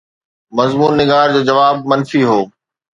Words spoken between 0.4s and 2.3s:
مضمون نگار جو جواب منفي